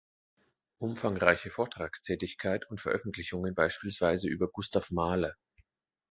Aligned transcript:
Umfangreiche 0.79 1.51
Vortragstätigkeit 1.51 2.67
und 2.67 2.81
Veröffentlichungen 2.81 3.53
beispielsweise 3.53 4.29
über 4.29 4.47
Gustav 4.47 4.89
Mahler. 4.89 5.35